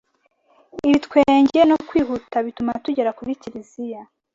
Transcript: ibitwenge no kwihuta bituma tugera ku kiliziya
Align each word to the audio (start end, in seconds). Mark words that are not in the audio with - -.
ibitwenge 0.87 1.59
no 1.69 1.77
kwihuta 1.87 2.35
bituma 2.45 2.71
tugera 2.83 3.11
ku 3.17 3.21
kiliziya 3.41 4.01